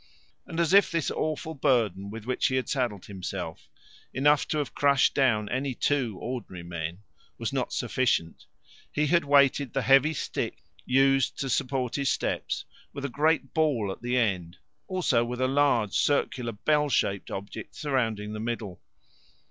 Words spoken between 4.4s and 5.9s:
to have crushed down any